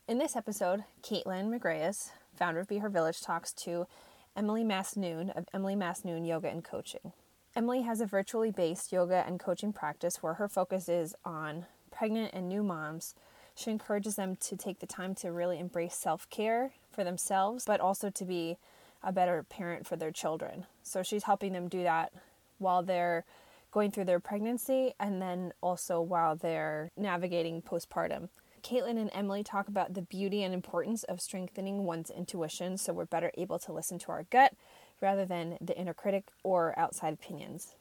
[0.06, 3.88] In this episode, Kaitlin McGreyes, founder of Be Her Village, talks to
[4.36, 7.14] Emily Masnoon of Emily Masnoon Yoga and Coaching.
[7.56, 12.31] Emily has a virtually based yoga and coaching practice where her focus is on pregnant
[12.34, 13.16] and new moms.
[13.56, 17.80] She encourages them to take the time to really embrace self care for themselves, but
[17.80, 18.58] also to be
[19.04, 20.66] a better parent for their children.
[20.82, 22.14] So she's helping them do that
[22.58, 23.26] while they're
[23.72, 28.30] going through their pregnancy and then also while they're navigating postpartum.
[28.62, 33.06] Kaitlin and Emily talk about the beauty and importance of strengthening one's intuition so we're
[33.06, 34.54] better able to listen to our gut
[35.02, 37.76] rather than the inner critic or outside opinions.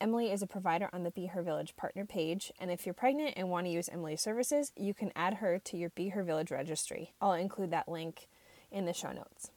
[0.00, 3.34] Emily is a provider on the Be Her Village partner page, and if you're pregnant
[3.36, 6.52] and want to use Emily's services, you can add her to your Be Her Village
[6.52, 7.12] registry.
[7.20, 8.28] I'll include that link
[8.70, 9.50] in the show notes.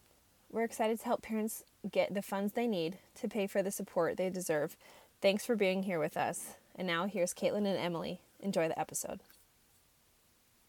[0.52, 4.18] We're excited to help parents get the funds they need to pay for the support
[4.18, 4.78] they deserve.
[5.22, 6.56] Thanks for being here with us.
[6.76, 8.20] And now here's Kaitlin and Emily.
[8.40, 9.20] Enjoy the episode.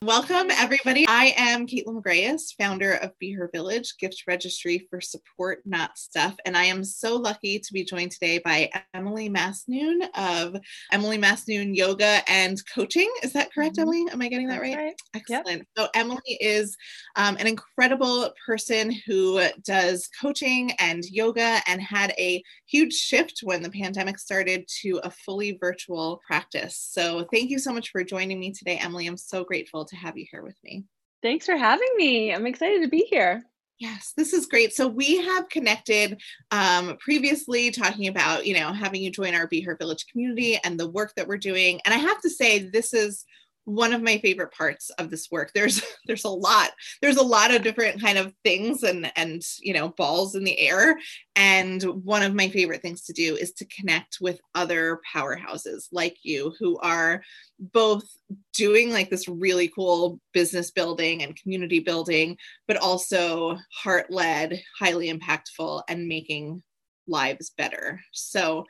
[0.02, 1.06] Welcome, everybody.
[1.06, 6.34] I am Kaitlin McGreyes, founder of Be Her Village, gift registry for support, not stuff.
[6.44, 10.56] And I am so lucky to be joined today by Emily Masnoon of
[10.90, 13.08] Emily Masnoon Yoga and Coaching.
[13.22, 13.82] Is that correct, mm-hmm.
[13.82, 14.04] Emily?
[14.12, 14.76] Am I getting that right?
[14.76, 14.94] right?
[15.14, 15.46] Excellent.
[15.46, 15.66] Yep.
[15.78, 16.76] So, Emily is
[17.14, 23.62] um, an incredible person who does coaching and yoga and had a huge shift when
[23.62, 26.76] the pandemic started to a fully virtual practice.
[26.90, 29.06] So, thank you so much for joining me today, Emily.
[29.06, 30.84] I'm so grateful to have you here with me.
[31.22, 32.34] Thanks for having me.
[32.34, 33.44] I'm excited to be here.
[33.78, 34.72] Yes, this is great.
[34.72, 36.20] So we have connected
[36.50, 40.78] um, previously talking about, you know, having you join our Be Her Village community and
[40.78, 41.80] the work that we're doing.
[41.84, 43.24] And I have to say, this is
[43.64, 45.52] one of my favorite parts of this work.
[45.54, 49.72] There's there's a lot there's a lot of different kind of things and and you
[49.72, 50.98] know balls in the air.
[51.36, 56.16] And one of my favorite things to do is to connect with other powerhouses like
[56.22, 57.22] you who are
[57.58, 58.04] both
[58.52, 62.36] doing like this really cool business building and community building
[62.66, 66.62] but also heart led highly impactful and making
[67.06, 68.00] lives better.
[68.12, 68.64] So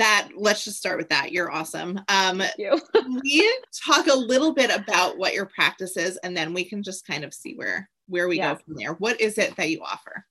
[0.00, 2.80] that let's just start with that you're awesome um you.
[3.22, 7.06] we talk a little bit about what your practice is and then we can just
[7.06, 8.54] kind of see where where we yeah.
[8.54, 10.24] go from there what is it that you offer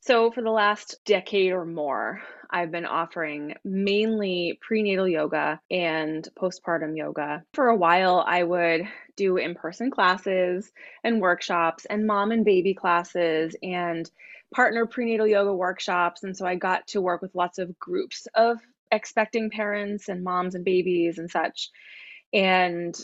[0.00, 6.96] so for the last decade or more I've been offering mainly prenatal yoga and postpartum
[6.96, 7.44] yoga.
[7.54, 10.72] For a while, I would do in person classes
[11.04, 14.10] and workshops and mom and baby classes and
[14.54, 16.22] partner prenatal yoga workshops.
[16.24, 18.58] And so I got to work with lots of groups of
[18.90, 21.70] expecting parents and moms and babies and such.
[22.32, 22.94] And,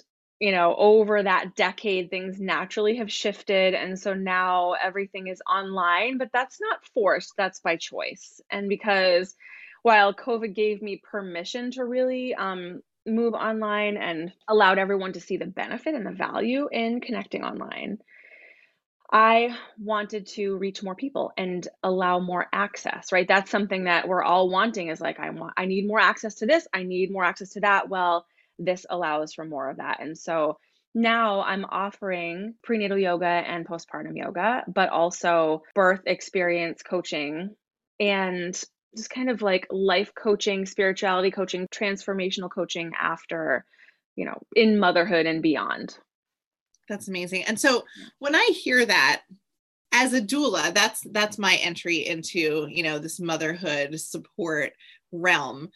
[0.40, 3.74] you know, over that decade, things naturally have shifted.
[3.74, 8.40] And so now everything is online, but that's not forced, that's by choice.
[8.50, 9.34] And because
[9.82, 15.36] while COVID gave me permission to really um, move online and allowed everyone to see
[15.36, 17.98] the benefit and the value in connecting online,
[19.12, 23.26] I wanted to reach more people and allow more access, right?
[23.26, 26.47] That's something that we're all wanting is like I want I need more access to
[26.47, 27.88] this, I need more access to that.
[27.88, 28.26] Well,
[28.58, 30.00] this allows for more of that.
[30.00, 30.58] And so
[30.94, 37.54] now I'm offering prenatal yoga and postpartum yoga, but also birth experience coaching
[38.00, 38.60] and
[38.97, 43.64] just kind of like life coaching, spirituality coaching, transformational coaching after,
[44.16, 45.97] you know, in motherhood and beyond.
[46.88, 47.44] That's amazing.
[47.44, 47.84] And so
[48.18, 49.22] when I hear that
[49.92, 54.72] as a doula, that's that's my entry into, you know, this motherhood support
[55.12, 55.71] realm.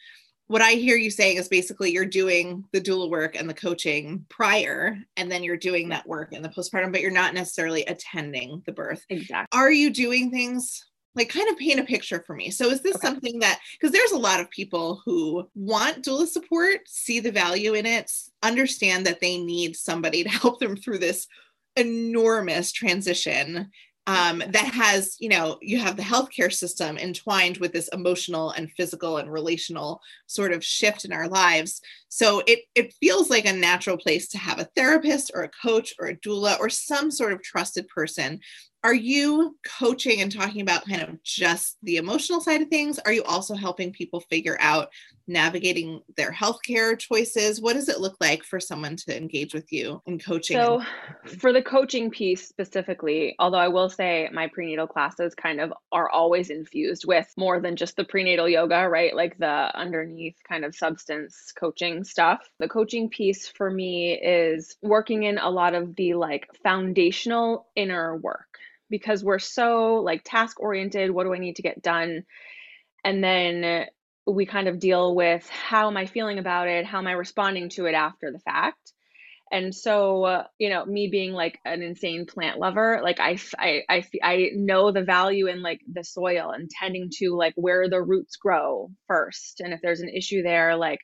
[0.49, 4.27] What I hear you saying is basically you're doing the doula work and the coaching
[4.29, 8.63] prior, and then you're doing that work in the postpartum, but you're not necessarily attending
[8.67, 9.05] the birth.
[9.09, 9.57] Exactly.
[9.57, 10.85] Are you doing things
[11.15, 12.51] like kind of paint a picture for me.
[12.51, 13.07] So is this okay.
[13.07, 17.75] something that because there's a lot of people who want doula support, see the value
[17.75, 18.11] in it,
[18.43, 21.27] understand that they need somebody to help them through this
[21.77, 23.71] enormous transition
[24.11, 28.73] um, that has, you know, you have the healthcare system entwined with this emotional and
[28.73, 31.81] physical and relational sort of shift in our lives.
[32.09, 35.95] So it it feels like a natural place to have a therapist or a coach
[36.01, 38.41] or a doula or some sort of trusted person
[38.83, 42.99] are you coaching and talking about kind of just the emotional side of things?
[43.01, 44.89] Are you also helping people figure out
[45.31, 47.61] navigating their healthcare choices?
[47.61, 50.57] What does it look like for someone to engage with you in coaching?
[50.57, 50.83] So,
[51.39, 56.11] for the coaching piece specifically, although I will say my prenatal classes kind of are
[56.11, 59.15] always infused with more than just the prenatal yoga, right?
[59.15, 62.41] Like the underneath kind of substance coaching stuff.
[62.59, 68.17] The coaching piece for me is working in a lot of the like foundational inner
[68.17, 68.59] work
[68.91, 72.25] because we're so like task oriented what do i need to get done
[73.05, 73.87] and then
[74.31, 77.69] we kind of deal with how am i feeling about it how am i responding
[77.69, 78.93] to it after the fact.
[79.53, 83.83] And so uh, you know me being like an insane plant lover like I, I
[83.89, 88.01] i i know the value in like the soil and tending to like where the
[88.01, 89.61] roots grow first.
[89.61, 91.01] And if there's an issue there like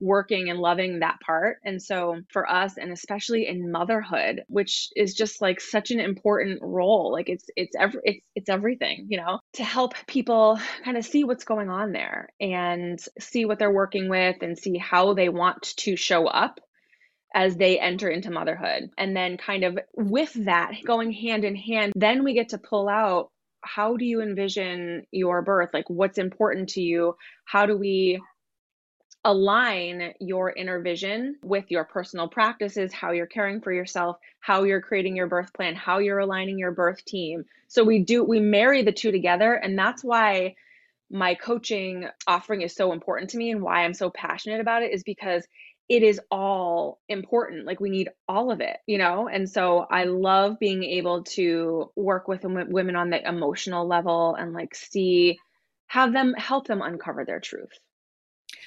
[0.00, 1.58] working and loving that part.
[1.64, 6.60] And so for us and especially in motherhood, which is just like such an important
[6.62, 11.04] role, like it's it's every it's it's everything, you know, to help people kind of
[11.04, 15.28] see what's going on there and see what they're working with and see how they
[15.28, 16.60] want to show up
[17.34, 18.90] as they enter into motherhood.
[18.96, 22.88] And then kind of with that going hand in hand, then we get to pull
[22.88, 23.30] out
[23.62, 25.70] how do you envision your birth?
[25.74, 27.16] Like what's important to you?
[27.44, 28.20] How do we
[29.28, 34.80] align your inner vision with your personal practices, how you're caring for yourself, how you're
[34.80, 37.44] creating your birth plan, how you're aligning your birth team.
[37.68, 40.54] So we do we marry the two together and that's why
[41.10, 44.94] my coaching offering is so important to me and why I'm so passionate about it
[44.94, 45.46] is because
[45.90, 47.66] it is all important.
[47.66, 49.28] Like we need all of it, you know?
[49.28, 54.54] And so I love being able to work with women on the emotional level and
[54.54, 55.38] like see
[55.86, 57.78] have them help them uncover their truth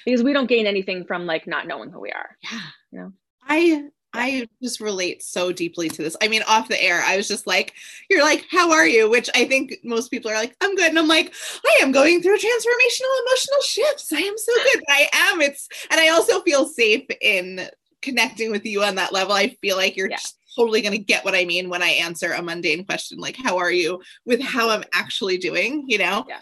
[0.04, 2.36] because we don't gain anything from like not knowing who we are.
[2.42, 2.60] Yeah.
[2.90, 3.12] You know?
[3.46, 6.16] I I just relate so deeply to this.
[6.20, 7.72] I mean, off the air, I was just like,
[8.10, 9.08] you're like, how are you?
[9.08, 10.90] Which I think most people are like, I'm good.
[10.90, 11.34] And I'm like,
[11.64, 14.12] I am going through transformational emotional shifts.
[14.12, 14.82] I am so good.
[14.88, 15.40] I am.
[15.40, 17.62] It's, and I also feel safe in
[18.02, 19.32] connecting with you on that level.
[19.32, 20.18] I feel like you're yeah.
[20.56, 23.56] totally going to get what I mean when I answer a mundane question like, how
[23.56, 26.26] are you with how I'm actually doing, you know?
[26.28, 26.40] Yeah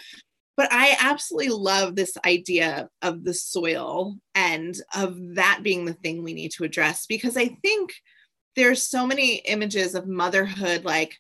[0.57, 6.23] but I absolutely love this idea of the soil and of that being the thing
[6.23, 7.93] we need to address because I think
[8.57, 11.17] there's so many images of motherhood like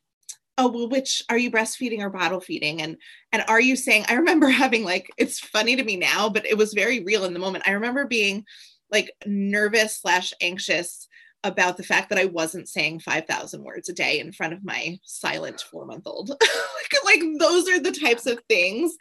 [0.58, 2.82] oh well which are you breastfeeding or bottle feeding?
[2.82, 2.96] And
[3.32, 6.58] and are you saying i remember having like it's funny to me now but it
[6.58, 7.64] was very real in the moment.
[7.66, 8.44] I remember being
[8.90, 11.08] like nervous slash anxious
[11.42, 14.98] about the fact that I wasn't saying 5,000 words a day in front of my
[15.04, 16.28] silent four month old.
[16.30, 18.96] like, like, those are the types of things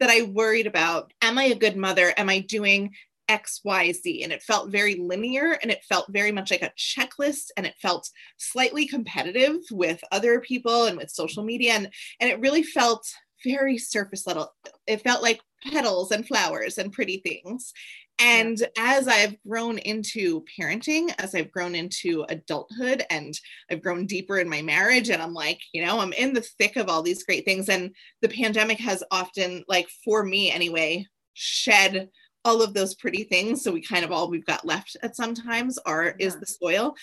[0.00, 1.12] that I worried about.
[1.20, 2.12] Am I a good mother?
[2.16, 2.94] Am I doing
[3.28, 4.22] X, Y, Z?
[4.22, 7.74] And it felt very linear and it felt very much like a checklist and it
[7.80, 11.74] felt slightly competitive with other people and with social media.
[11.74, 11.90] And,
[12.20, 13.06] and it really felt
[13.44, 14.52] very surface level.
[14.86, 17.72] It felt like petals and flowers and pretty things.
[18.18, 18.66] And yeah.
[18.76, 23.34] as I've grown into parenting, as I've grown into adulthood, and
[23.70, 26.76] I've grown deeper in my marriage, and I'm like, you know, I'm in the thick
[26.76, 27.68] of all these great things.
[27.68, 32.10] And the pandemic has often, like for me anyway, shed
[32.44, 33.62] all of those pretty things.
[33.62, 36.26] So we kind of all we've got left at sometimes are yeah.
[36.26, 36.94] is the soil.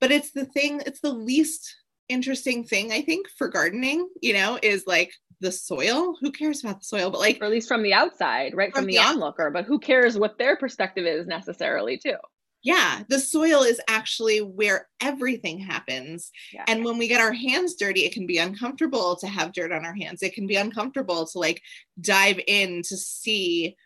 [0.00, 1.74] But it's the thing, it's the least
[2.08, 6.16] interesting thing, I think, for gardening, you know, is like the soil.
[6.20, 7.10] Who cares about the soil?
[7.10, 8.72] But like, or at least from the outside, right?
[8.72, 12.16] From, from the, the onlooker, but who cares what their perspective is necessarily, too?
[12.62, 16.32] Yeah, the soil is actually where everything happens.
[16.52, 16.64] Yeah.
[16.66, 19.84] And when we get our hands dirty, it can be uncomfortable to have dirt on
[19.84, 20.22] our hands.
[20.22, 21.62] It can be uncomfortable to like
[22.00, 23.76] dive in to see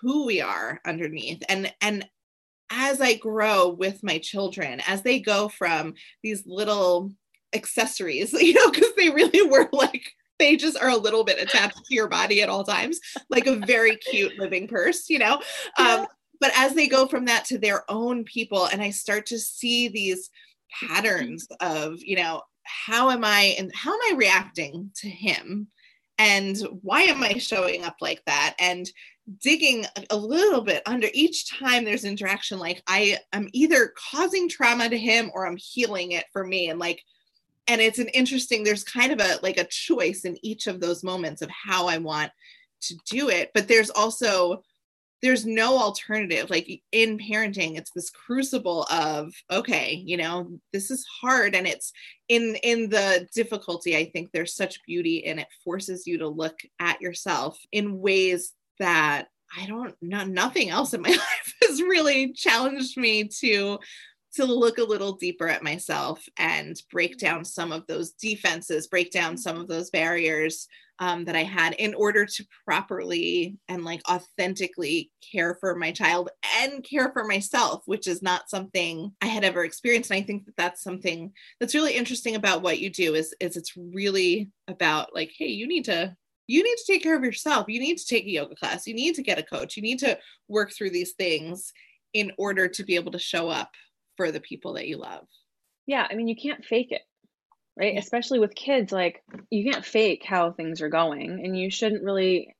[0.00, 1.42] who we are underneath.
[1.48, 2.08] And and
[2.70, 7.12] as I grow with my children, as they go from these little
[7.52, 11.84] accessories, you know, because they really were like they just are a little bit attached
[11.84, 12.98] to your body at all times,
[13.30, 15.40] like a very cute living purse, you know?
[15.78, 15.94] Yeah.
[15.94, 16.06] Um,
[16.40, 19.88] but as they go from that to their own people, and I start to see
[19.88, 20.30] these
[20.82, 25.68] patterns of, you know, how am I and how am I reacting to him?
[26.18, 28.54] And why am I showing up like that?
[28.58, 28.88] And
[29.42, 34.88] digging a little bit under each time there's interaction, like I am either causing trauma
[34.88, 36.68] to him or I'm healing it for me.
[36.68, 37.02] And like
[37.66, 41.02] and it's an interesting there's kind of a like a choice in each of those
[41.02, 42.30] moments of how i want
[42.80, 44.62] to do it but there's also
[45.24, 46.50] there's no alternative.
[46.50, 51.92] Like in parenting it's this crucible of okay you know this is hard and it's
[52.28, 56.58] in in the difficulty i think there's such beauty and it forces you to look
[56.78, 59.28] at yourself in ways that
[59.58, 63.78] i don't know nothing else in my life has really challenged me to
[64.34, 69.10] to look a little deeper at myself and break down some of those defenses, break
[69.10, 70.66] down some of those barriers
[71.00, 76.30] um, that I had in order to properly and like authentically care for my child
[76.60, 80.10] and care for myself, which is not something I had ever experienced.
[80.10, 83.56] And I think that that's something that's really interesting about what you do is, is
[83.56, 87.64] it's really about like, hey, you need to you need to take care of yourself.
[87.68, 88.86] You need to take a yoga class.
[88.86, 89.78] You need to get a coach.
[89.78, 91.72] You need to work through these things
[92.12, 93.70] in order to be able to show up
[94.16, 95.26] for the people that you love.
[95.86, 97.02] Yeah, I mean, you can't fake it,
[97.76, 97.94] right?
[97.94, 98.00] Yeah.
[98.00, 102.54] Especially with kids, like you can't fake how things are going, and you shouldn't really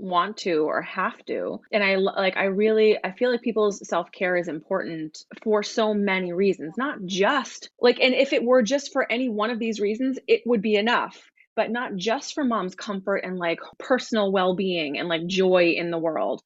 [0.00, 4.34] want to or have to and i like i really i feel like people's self-care
[4.34, 9.10] is important for so many reasons not just like and if it were just for
[9.12, 13.18] any one of these reasons it would be enough but not just for mom's comfort
[13.18, 16.42] and like personal well-being and like joy in the world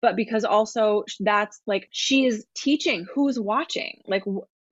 [0.00, 4.00] but because also that's like she is teaching who's watching.
[4.06, 4.24] Like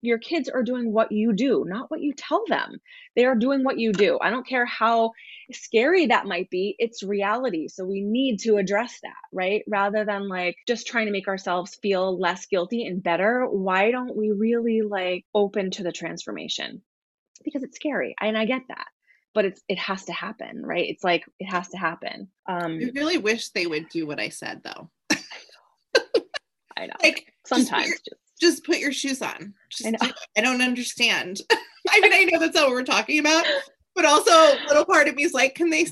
[0.05, 2.79] your kids are doing what you do, not what you tell them.
[3.17, 4.19] They are doing what you do.
[4.21, 5.13] I don't care how
[5.51, 7.69] scary that might be, it's reality.
[7.69, 9.63] So we need to address that, right?
[9.67, 14.15] Rather than like just trying to make ourselves feel less guilty and better, why don't
[14.15, 16.83] we really like open to the transformation?
[17.43, 18.15] Because it's scary.
[18.21, 18.87] And I get that.
[19.33, 20.89] But it's it has to happen, right?
[20.89, 22.29] It's like it has to happen.
[22.47, 24.91] Um I really wish they would do what I said though.
[26.77, 26.95] I know.
[27.03, 29.55] Like sometimes just, just, just put your shoes on.
[29.71, 29.99] Just I, know.
[30.01, 31.41] Do I don't understand.
[31.91, 33.45] I mean, I know that's not what we're talking about,
[33.95, 35.87] but also a little part of me is like, can they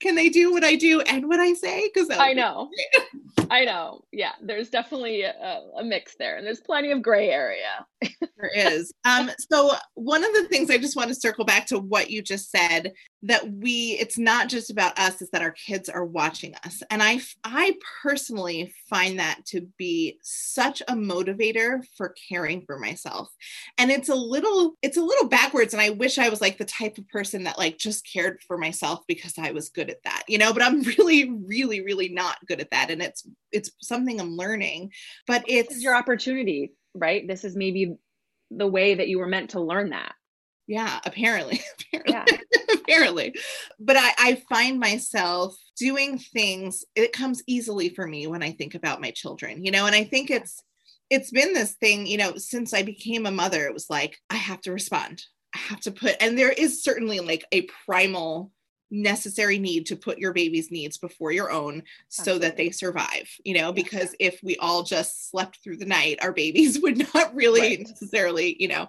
[0.00, 1.90] can they do what I do and what I say?
[1.92, 2.68] Because I know.
[3.50, 4.02] I know.
[4.12, 7.86] Yeah, there's definitely a, a, mix there, and there's plenty of gray area.
[8.00, 8.92] there is.
[9.04, 12.22] Um, so one of the things I just want to circle back to what you
[12.22, 12.92] just said
[13.22, 16.82] that we it's not just about us is that our kids are watching us.
[16.90, 23.28] And i i personally find that to be such a motivator for caring for myself.
[23.78, 26.64] And it's a little it's a little backwards and i wish i was like the
[26.64, 30.22] type of person that like just cared for myself because i was good at that
[30.28, 34.20] you know but i'm really really really not good at that and it's it's something
[34.20, 34.92] i'm learning.
[35.26, 37.26] But it's your opportunity right?
[37.26, 37.96] This is maybe
[38.50, 40.12] the way that you were meant to learn that
[40.66, 41.60] yeah apparently
[41.94, 42.24] apparently, yeah.
[42.74, 43.34] apparently.
[43.78, 48.74] but I, I find myself doing things it comes easily for me when i think
[48.74, 50.62] about my children you know and i think it's
[51.10, 54.36] it's been this thing you know since i became a mother it was like i
[54.36, 55.22] have to respond
[55.54, 58.50] i have to put and there is certainly like a primal
[58.90, 63.54] necessary need to put your baby's needs before your own so that they survive you
[63.54, 63.72] know yeah.
[63.72, 67.80] because if we all just slept through the night our babies would not really right.
[67.80, 68.88] necessarily you know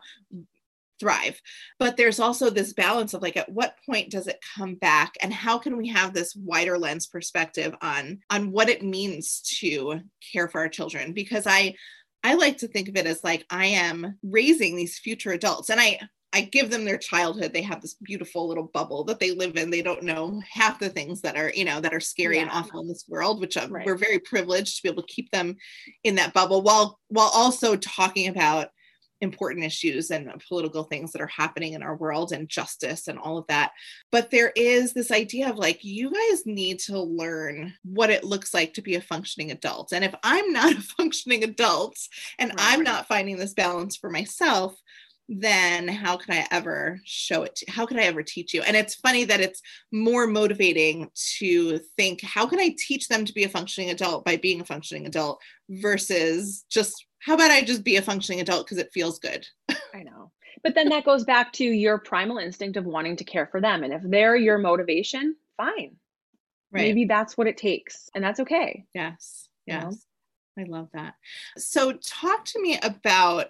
[0.99, 1.39] thrive
[1.79, 5.33] but there's also this balance of like at what point does it come back and
[5.33, 9.99] how can we have this wider lens perspective on on what it means to
[10.33, 11.73] care for our children because i
[12.23, 15.79] i like to think of it as like i am raising these future adults and
[15.79, 15.99] i
[16.33, 17.53] I give them their childhood.
[17.53, 19.69] They have this beautiful little bubble that they live in.
[19.69, 22.43] They don't know half the things that are, you know, that are scary yeah.
[22.43, 23.85] and awful in this world, which uh, right.
[23.85, 25.55] we're very privileged to be able to keep them
[26.03, 28.69] in that bubble while while also talking about
[29.21, 33.37] important issues and political things that are happening in our world and justice and all
[33.37, 33.71] of that.
[34.11, 38.53] But there is this idea of like, you guys need to learn what it looks
[38.53, 39.91] like to be a functioning adult.
[39.93, 41.97] And if I'm not a functioning adult
[42.39, 42.59] and right.
[42.59, 44.79] I'm not finding this balance for myself,
[45.29, 47.55] then how can I ever show it?
[47.55, 48.61] To, how can I ever teach you?
[48.61, 53.33] And it's funny that it's more motivating to think, how can I teach them to
[53.33, 57.83] be a functioning adult by being a functioning adult versus just how about I just
[57.83, 59.47] be a functioning adult because it feels good?
[59.93, 60.31] I know.
[60.63, 63.83] But then that goes back to your primal instinct of wanting to care for them.
[63.83, 65.95] And if they're your motivation, fine.
[66.71, 66.81] Right.
[66.81, 68.09] Maybe that's what it takes.
[68.13, 68.85] And that's okay.
[68.93, 69.47] Yes.
[69.65, 69.83] Yes.
[69.83, 69.97] You know?
[70.59, 71.13] I love that.
[71.57, 73.47] So, talk to me about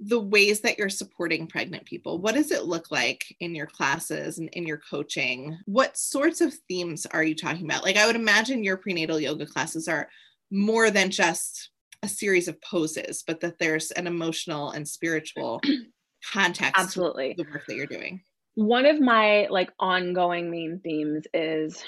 [0.00, 2.18] the ways that you're supporting pregnant people.
[2.18, 5.58] What does it look like in your classes and in your coaching?
[5.66, 7.82] What sorts of themes are you talking about?
[7.82, 10.08] Like, I would imagine your prenatal yoga classes are
[10.50, 11.70] more than just
[12.02, 15.60] a series of poses, but that there's an emotional and spiritual
[16.32, 18.20] context absolutely the work that you're doing.
[18.54, 21.82] One of my like ongoing main themes is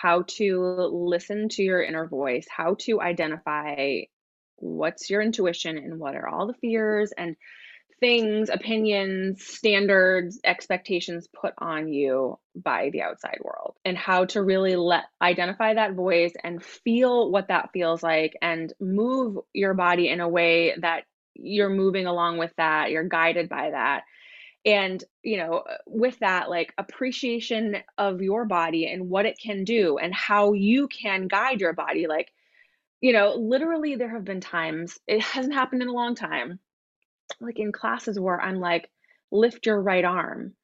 [0.00, 0.60] how to
[0.92, 4.02] listen to your inner voice, how to identify
[4.56, 7.36] what's your intuition and what are all the fears and
[8.04, 14.76] things, opinions, standards, expectations put on you by the outside world and how to really
[14.76, 20.20] let identify that voice and feel what that feels like and move your body in
[20.20, 24.02] a way that you're moving along with that, you're guided by that.
[24.66, 29.96] And, you know, with that, like appreciation of your body and what it can do
[29.96, 32.06] and how you can guide your body.
[32.06, 32.30] Like,
[33.00, 36.58] you know, literally, there have been times, it hasn't happened in a long time,
[37.40, 38.90] like in classes where I'm like,
[39.30, 40.54] lift your right arm.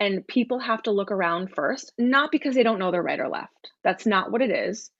[0.00, 3.28] And people have to look around first, not because they don't know their right or
[3.28, 3.70] left.
[3.82, 4.90] That's not what it is.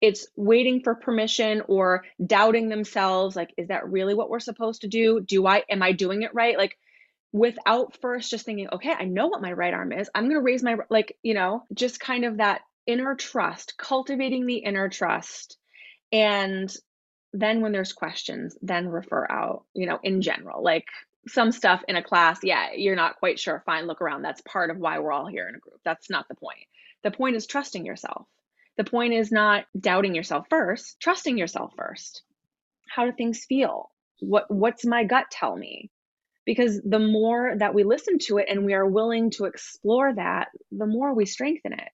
[0.00, 3.36] It's waiting for permission or doubting themselves.
[3.36, 5.20] Like, is that really what we're supposed to do?
[5.20, 6.56] Do I, am I doing it right?
[6.56, 6.78] Like,
[7.32, 10.08] without first just thinking, okay, I know what my right arm is.
[10.14, 14.46] I'm going to raise my, like, you know, just kind of that inner trust, cultivating
[14.46, 15.58] the inner trust.
[16.12, 16.74] And
[17.32, 20.86] then when there's questions, then refer out, you know, in general, like
[21.28, 23.62] some stuff in a class, yeah, you're not quite sure.
[23.66, 24.22] Fine, look around.
[24.22, 25.80] That's part of why we're all here in a group.
[25.84, 26.66] That's not the point.
[27.02, 28.26] The point is trusting yourself.
[28.76, 32.22] The point is not doubting yourself first, trusting yourself first.
[32.88, 33.90] How do things feel?
[34.20, 35.90] What what's my gut tell me?
[36.50, 40.48] because the more that we listen to it and we are willing to explore that
[40.72, 41.88] the more we strengthen it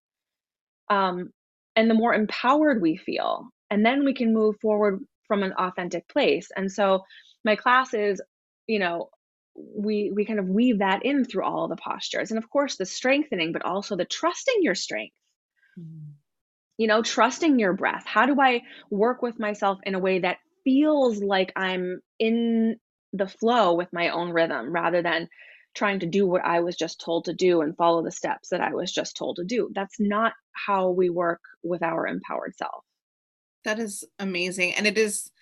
[0.88, 1.30] um,
[1.74, 6.08] and the more empowered we feel and then we can move forward from an authentic
[6.08, 7.04] place and so
[7.44, 8.20] my classes
[8.66, 9.08] you know
[9.54, 12.86] we we kind of weave that in through all the postures and of course the
[12.86, 15.14] strengthening but also the trusting your strength
[15.78, 16.10] mm-hmm.
[16.76, 20.38] you know trusting your breath how do i work with myself in a way that
[20.64, 22.76] feels like i'm in
[23.12, 25.28] the flow with my own rhythm rather than
[25.76, 28.62] trying to do what I was just told to do and follow the steps that
[28.62, 29.70] I was just told to do.
[29.74, 32.82] That's not how we work with our empowered self.
[33.66, 34.74] That is amazing.
[34.74, 35.32] And it is,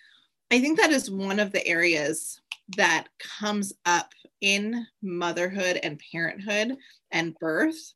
[0.50, 2.40] I think that is one of the areas
[2.78, 6.74] that comes up in motherhood and parenthood
[7.12, 7.92] and birth.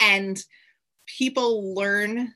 [0.00, 0.42] And
[1.06, 2.32] people learn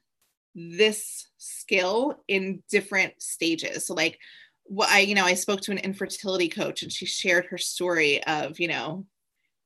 [0.55, 3.87] this skill in different stages.
[3.87, 4.19] So, like,
[4.65, 8.23] what I, you know, I spoke to an infertility coach and she shared her story
[8.25, 9.07] of, you know,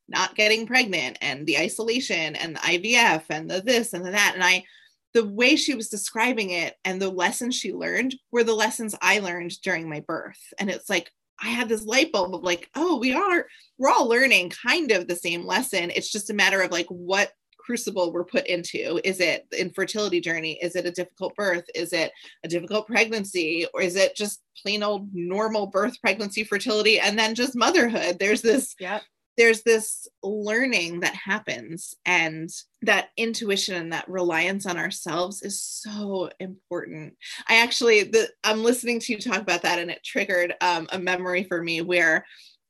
[0.09, 4.33] not getting pregnant and the isolation and the IVF and the this and the that.
[4.35, 4.63] And I,
[5.15, 9.19] the way she was describing it and the lessons she learned were the lessons I
[9.19, 10.41] learned during my birth.
[10.59, 11.11] And it's like,
[11.43, 13.47] I had this light bulb of like, oh, we are,
[13.79, 15.91] we're all learning kind of the same lesson.
[15.91, 19.01] It's just a matter of like what crucible we're put into.
[19.05, 20.59] Is it the infertility journey?
[20.63, 21.65] Is it a difficult birth?
[21.75, 22.13] Is it
[22.45, 23.67] a difficult pregnancy?
[23.73, 28.19] Or is it just plain old normal birth, pregnancy, fertility, and then just motherhood?
[28.19, 29.03] There's this yep.
[29.37, 32.51] There's this learning that happens and
[32.83, 37.15] that intuition and that reliance on ourselves is so important
[37.49, 40.99] i actually the i'm listening to you talk about that and it triggered um, a
[40.99, 42.25] memory for me where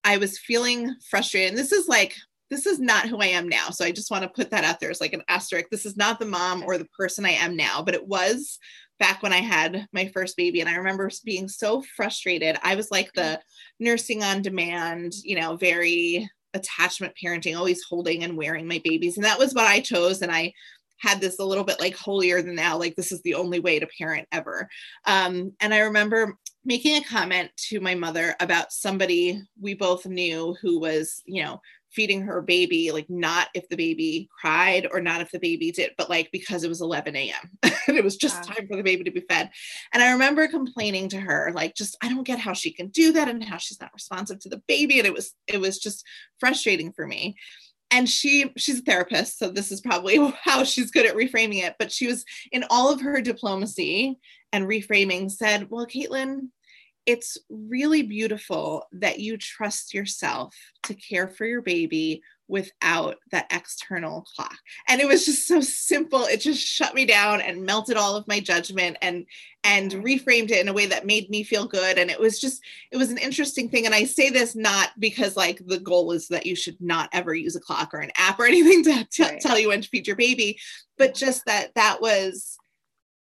[0.05, 2.14] i was feeling frustrated and this is like
[2.51, 3.70] this is not who I am now.
[3.70, 5.70] So I just want to put that out there as like an asterisk.
[5.70, 8.59] This is not the mom or the person I am now, but it was
[8.98, 10.61] back when I had my first baby.
[10.61, 12.59] And I remember being so frustrated.
[12.62, 13.40] I was like the
[13.81, 19.17] nursing on demand, you know, very attachment parenting, always holding and wearing my babies.
[19.17, 20.23] And that was what I chose.
[20.23, 20.53] And I
[20.99, 23.79] had this a little bit like holier than thou, like this is the only way
[23.79, 24.69] to parent ever.
[25.07, 30.57] Um, and I remember making a comment to my mother about somebody we both knew
[30.62, 31.61] who was, you know,
[31.95, 35.91] feeding her baby, like not if the baby cried or not if the baby did,
[35.97, 37.51] but like because it was 11 a.m.
[37.63, 38.55] and it was just wow.
[38.55, 39.51] time for the baby to be fed.
[39.93, 43.13] And I remember complaining to her, like, just I don't get how she can do
[43.13, 44.99] that and how she's not responsive to the baby.
[44.99, 46.05] And it was, it was just
[46.41, 47.37] frustrating for me.
[47.91, 51.77] And she, she's a therapist, so this is probably how she's good at reframing it.
[51.79, 54.19] But she was in all of her diplomacy
[54.53, 56.49] and reframing said, Well, Kaitlin,
[57.07, 64.27] it's really beautiful that you trust yourself to care for your baby without that external
[64.37, 64.59] clock.
[64.87, 66.25] And it was just so simple.
[66.25, 69.25] It just shut me down and melted all of my judgment and
[69.65, 70.05] and mm-hmm.
[70.05, 72.61] reframed it in a way that made me feel good and it was just
[72.91, 76.29] it was an interesting thing and I say this not because like the goal is
[76.29, 79.23] that you should not ever use a clock or an app or anything to t-
[79.23, 79.41] right.
[79.41, 80.59] tell you when to feed your baby,
[80.99, 82.59] but just that that was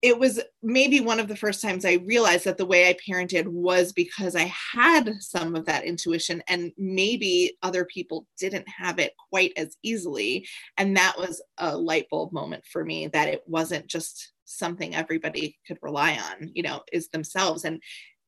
[0.02, 3.46] it was maybe one of the first times I realized that the way I parented
[3.46, 9.12] was because I had some of that intuition, and maybe other people didn't have it
[9.28, 10.48] quite as easily.
[10.78, 15.58] And that was a light bulb moment for me that it wasn't just something everybody
[15.66, 17.64] could rely on, you know, is themselves.
[17.64, 17.82] And,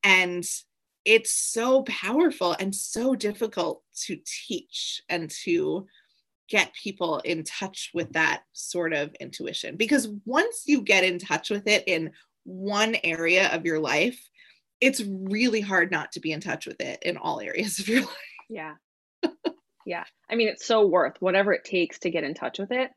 [0.04, 0.44] and,
[1.04, 5.86] it's so powerful and so difficult to teach and to
[6.48, 11.48] get people in touch with that sort of intuition because once you get in touch
[11.50, 12.10] with it in
[12.44, 14.20] one area of your life
[14.80, 18.00] it's really hard not to be in touch with it in all areas of your
[18.02, 18.08] life
[18.50, 18.74] Yeah.
[19.86, 20.04] yeah.
[20.28, 22.90] I mean, it's so worth whatever it takes to get in touch with it.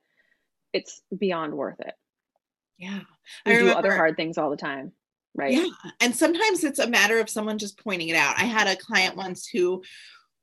[0.73, 1.93] It's beyond worth it.
[2.77, 3.01] Yeah.
[3.45, 4.91] We I do remember- other hard things all the time.
[5.37, 5.53] Right.
[5.53, 5.67] Yeah.
[6.01, 8.35] And sometimes it's a matter of someone just pointing it out.
[8.37, 9.83] I had a client once who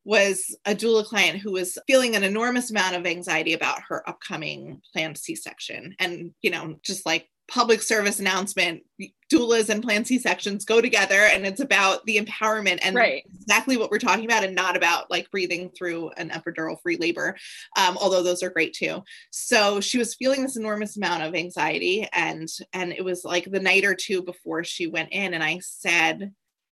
[0.05, 4.81] was a doula client who was feeling an enormous amount of anxiety about her upcoming
[4.93, 5.95] planned C-section.
[5.99, 8.83] And, you know, just like public service announcement,
[9.31, 13.25] doulas and planned C-sections go together and it's about the empowerment and Right.
[13.35, 17.37] exactly what we're talking about and not about like breathing through an epidural free labor
[17.77, 22.07] um, although those are great too so she was feeling this enormous amount of anxiety
[22.12, 25.59] and and it was like the night or two before she went in and i
[25.62, 26.33] said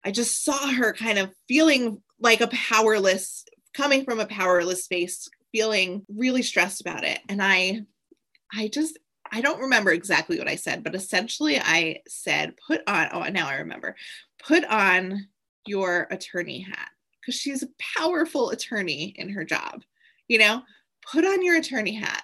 [0.05, 5.28] i just saw her kind of feeling like a powerless coming from a powerless space
[5.51, 7.82] feeling really stressed about it and i
[8.54, 8.97] i just
[9.32, 13.47] I don't remember exactly what I said, but essentially I said, put on, oh, now
[13.47, 13.95] I remember,
[14.39, 15.28] put on
[15.65, 19.84] your attorney hat because she's a powerful attorney in her job.
[20.28, 20.62] You know,
[21.12, 22.23] put on your attorney hat.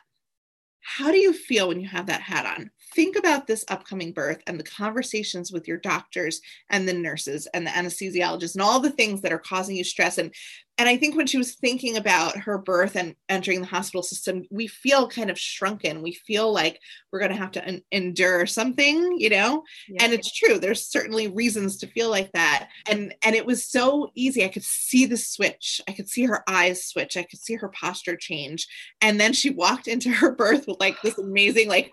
[0.82, 2.72] How do you feel when you have that hat on?
[2.94, 7.66] Think about this upcoming birth and the conversations with your doctors and the nurses and
[7.66, 10.18] the anesthesiologists and all the things that are causing you stress.
[10.18, 10.34] And
[10.78, 14.46] and I think when she was thinking about her birth and entering the hospital system,
[14.50, 16.02] we feel kind of shrunken.
[16.02, 16.80] We feel like
[17.12, 19.64] we're going to have to en- endure something, you know?
[19.88, 20.04] Yeah.
[20.04, 24.12] and it's true there's certainly reasons to feel like that and and it was so
[24.16, 27.56] easy i could see the switch i could see her eyes switch i could see
[27.56, 28.68] her posture change
[29.02, 31.92] and then she walked into her birth with like this amazing like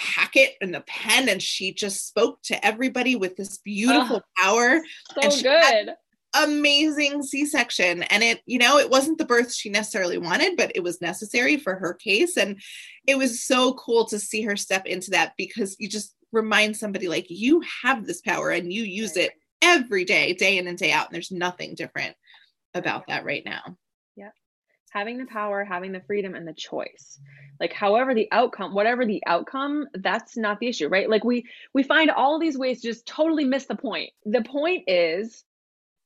[0.00, 4.80] packet and the pen and she just spoke to everybody with this beautiful power
[5.14, 5.90] so and she good.
[6.34, 8.02] amazing c-section.
[8.04, 11.58] And it you know it wasn't the birth she necessarily wanted but it was necessary
[11.58, 12.38] for her case.
[12.38, 12.60] And
[13.06, 17.06] it was so cool to see her step into that because you just remind somebody
[17.08, 20.92] like you have this power and you use it every day day in and day
[20.92, 21.08] out.
[21.08, 22.16] And there's nothing different
[22.74, 23.76] about that right now
[24.90, 27.18] having the power, having the freedom and the choice.
[27.58, 31.08] Like however the outcome, whatever the outcome, that's not the issue, right?
[31.08, 34.10] Like we we find all these ways to just totally miss the point.
[34.24, 35.44] The point is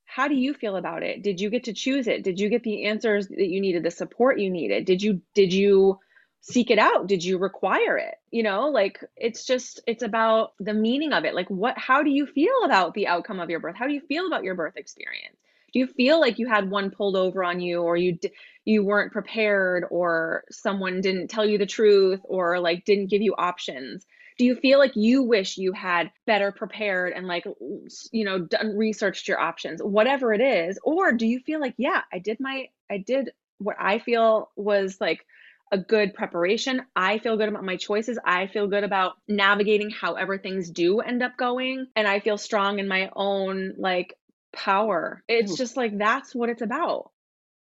[0.04, 1.22] how do you feel about it?
[1.22, 2.22] Did you get to choose it?
[2.22, 4.84] Did you get the answers that you needed, the support you needed?
[4.84, 5.98] Did you did you
[6.40, 7.06] seek it out?
[7.06, 8.16] Did you require it?
[8.30, 11.34] You know, like it's just it's about the meaning of it.
[11.34, 13.76] Like what how do you feel about the outcome of your birth?
[13.76, 15.36] How do you feel about your birth experience?
[15.74, 18.16] Do you feel like you had one pulled over on you or you
[18.64, 23.34] you weren't prepared or someone didn't tell you the truth or like didn't give you
[23.36, 24.06] options?
[24.38, 27.44] Do you feel like you wish you had better prepared and like
[28.12, 32.02] you know done researched your options whatever it is or do you feel like yeah
[32.12, 35.26] I did my I did what I feel was like
[35.72, 36.82] a good preparation.
[36.94, 38.16] I feel good about my choices.
[38.24, 41.88] I feel good about navigating however things do end up going.
[41.96, 44.14] And I feel strong in my own like
[44.54, 45.22] power.
[45.28, 45.56] It's Ooh.
[45.56, 47.10] just like that's what it's about.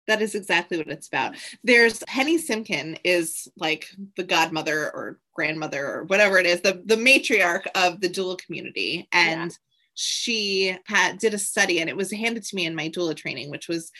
[0.08, 5.86] that is exactly what it's about there's penny simkin is like the godmother or grandmother
[5.86, 9.58] or whatever it is the the matriarch of the doula community and
[9.94, 13.50] she had did a study and it was handed to me in my doula training
[13.50, 13.90] which was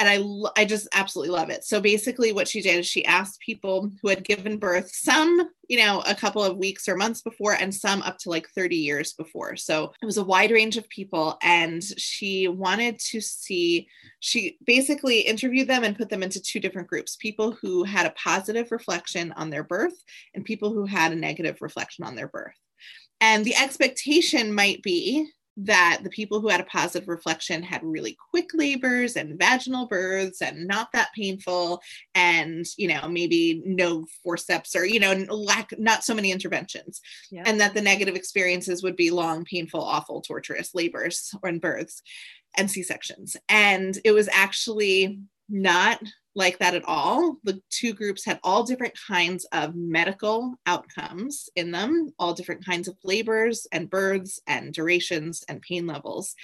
[0.00, 1.62] and I, I just absolutely love it.
[1.62, 5.76] So basically, what she did is she asked people who had given birth, some, you
[5.76, 9.12] know, a couple of weeks or months before, and some up to like 30 years
[9.12, 9.56] before.
[9.56, 11.36] So it was a wide range of people.
[11.42, 13.88] And she wanted to see,
[14.20, 18.14] she basically interviewed them and put them into two different groups people who had a
[18.16, 20.02] positive reflection on their birth
[20.34, 22.54] and people who had a negative reflection on their birth.
[23.20, 25.28] And the expectation might be
[25.64, 30.42] that the people who had a positive reflection had really quick labors and vaginal births
[30.42, 31.80] and not that painful.
[32.14, 37.00] And you know maybe no forceps or you know lack not so many interventions.
[37.30, 37.44] Yeah.
[37.46, 42.02] and that the negative experiences would be long painful awful torturous labors or and births
[42.56, 46.00] and c-sections and it was actually not
[46.34, 47.36] like that at all.
[47.44, 52.88] The two groups had all different kinds of medical outcomes in them, all different kinds
[52.88, 56.34] of labors and births and durations and pain levels.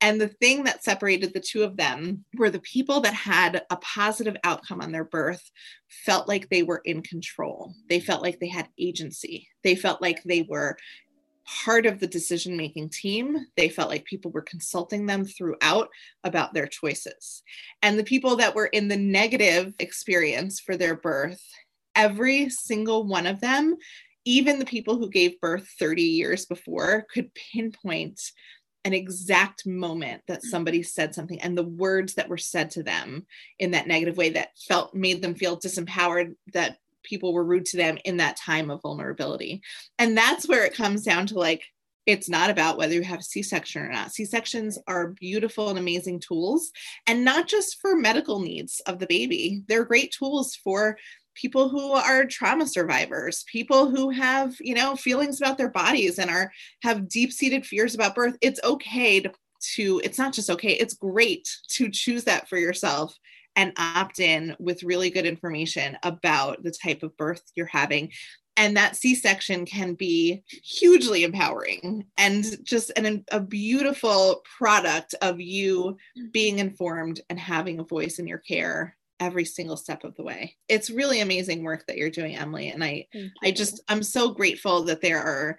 [0.00, 3.76] And the thing that separated the two of them were the people that had a
[3.76, 5.50] positive outcome on their birth
[5.88, 7.74] felt like they were in control.
[7.88, 9.48] They felt like they had agency.
[9.64, 10.76] They felt like they were
[11.64, 13.46] part of the decision making team.
[13.56, 15.88] They felt like people were consulting them throughout
[16.24, 17.42] about their choices.
[17.82, 21.42] And the people that were in the negative experience for their birth,
[21.94, 23.76] every single one of them,
[24.24, 28.20] even the people who gave birth 30 years before, could pinpoint
[28.84, 30.46] an exact moment that mm.
[30.46, 33.26] somebody said something and the words that were said to them
[33.58, 36.76] in that negative way that felt made them feel disempowered that
[37.08, 39.62] people were rude to them in that time of vulnerability.
[39.98, 41.62] And that's where it comes down to like
[42.06, 44.12] It's not about whether you have a C section or not.
[44.12, 46.70] C sections are beautiful and amazing tools,
[47.06, 50.96] and not just for medical needs of the baby, they're great tools for
[51.34, 56.30] people who are trauma survivors people who have you know feelings about their bodies and
[56.30, 56.50] are
[56.82, 58.36] have deep seated fears about birth.
[58.40, 59.30] It's okay to,
[59.74, 63.14] to it's not just okay it's great to choose that for yourself
[63.58, 68.10] and opt in with really good information about the type of birth you're having
[68.56, 75.96] and that c-section can be hugely empowering and just an, a beautiful product of you
[76.32, 80.54] being informed and having a voice in your care every single step of the way.
[80.68, 82.68] It's really amazing work that you're doing, Emily.
[82.68, 83.08] And I
[83.42, 85.58] I just I'm so grateful that there are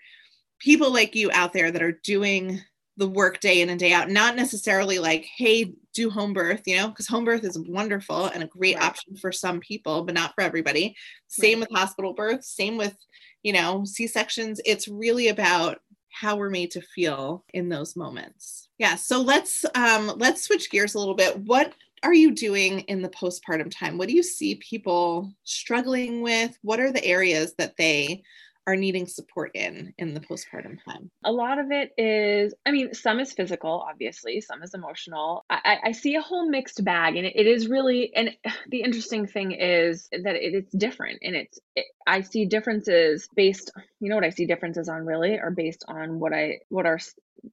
[0.59, 2.61] people like you out there that are doing
[2.99, 6.75] the work day in and day out, not necessarily like, hey, do home birth, you
[6.75, 8.85] know, because home birth is wonderful and a great right.
[8.85, 10.95] option for some people, but not for everybody.
[11.27, 11.69] Same right.
[11.69, 12.95] with hospital birth, same with,
[13.41, 14.59] you know, C-sections.
[14.65, 15.79] It's really about
[16.11, 18.67] how we're made to feel in those moments.
[18.77, 18.95] Yeah.
[18.95, 21.39] So let's um let's switch gears a little bit.
[21.39, 23.97] What are you doing in the postpartum time?
[23.97, 26.57] What do you see people struggling with?
[26.63, 28.23] What are the areas that they
[28.69, 31.09] are needing support in in the postpartum time?
[31.25, 35.43] A lot of it is, I mean, some is physical, obviously, some is emotional.
[35.49, 38.29] I, I see a whole mixed bag, and it, it is really, and
[38.69, 43.71] the interesting thing is that it, it's different, and it's, it, I see differences based,
[43.99, 46.99] you know, what I see differences on really are based on what I, what are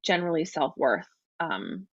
[0.03, 1.09] generally self worth
[1.41, 1.87] um,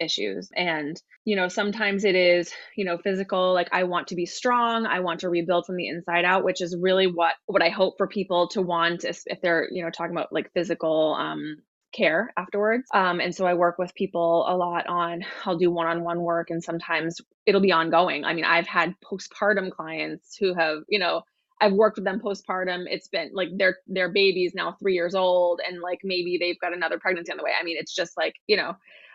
[0.00, 0.50] issues.
[0.56, 4.86] And you know sometimes it is you know physical like i want to be strong
[4.86, 7.98] i want to rebuild from the inside out which is really what what i hope
[7.98, 11.56] for people to want if, they're you know talking about like physical um
[11.94, 12.86] care afterwards.
[12.94, 16.62] Um and so i work with people a lot on i'll do one-on-one work and
[16.64, 18.24] sometimes it'll be ongoing.
[18.24, 21.22] I mean i've had postpartum clients who have you know
[21.60, 22.84] I've worked with them postpartum.
[22.88, 26.72] It's been like their their baby's now three years old, and like maybe they've got
[26.74, 27.52] another pregnancy on the way.
[27.58, 28.74] I mean, it's just like you know,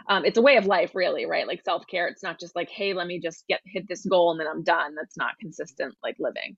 [0.10, 1.47] um, it's a way of life really right?
[1.47, 2.08] Like self-care.
[2.08, 4.63] It's not just like hey let me just get hit this goal and then i'm
[4.63, 4.95] done.
[4.95, 6.58] That's not consistent like living.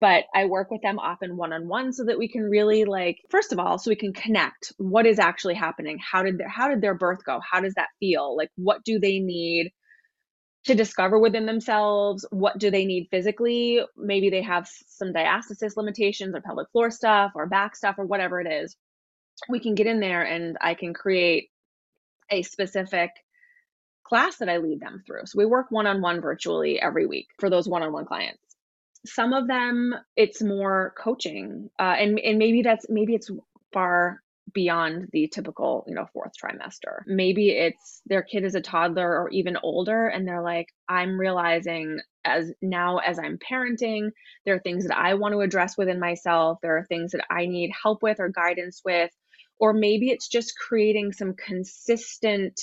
[0.00, 3.58] But i work with them often one-on-one so that we can really like first of
[3.58, 5.98] all so we can connect what is actually happening.
[6.00, 7.40] How did their how did their birth go?
[7.50, 8.36] How does that feel?
[8.36, 9.72] Like what do they need
[10.64, 16.34] to discover within themselves what do they need physically maybe they have some diastasis limitations
[16.34, 18.76] or pelvic floor stuff or back stuff or whatever it is
[19.48, 21.50] we can get in there and i can create
[22.30, 23.10] a specific
[24.10, 25.22] class that I lead them through.
[25.26, 28.42] So we work one on one virtually every week for those one on one clients.
[29.06, 33.30] Some of them, it's more coaching, uh, and and maybe that's maybe it's
[33.72, 34.20] far
[34.52, 37.00] beyond the typical you know fourth trimester.
[37.06, 42.00] Maybe it's their kid is a toddler or even older and they're like i'm realizing
[42.24, 44.10] as now as i'm parenting
[44.44, 46.58] there are things that i want to address within myself.
[46.62, 49.10] There are things that i need help with or guidance with.
[49.58, 52.58] Or maybe it's just creating some consistent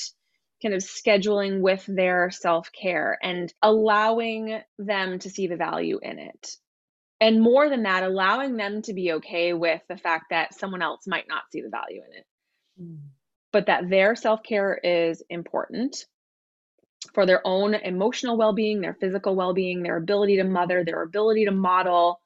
[0.62, 6.20] kind of scheduling with their self care and allowing them to see the value in
[6.20, 6.56] it.
[7.20, 11.08] And more than that, allowing them to be okay with the fact that someone else
[11.08, 12.26] might not see the value in it,
[12.82, 13.00] mm.
[13.52, 16.06] but that their self care is important
[17.14, 21.02] for their own emotional well being, their physical well being, their ability to mother, their
[21.02, 22.20] ability to model,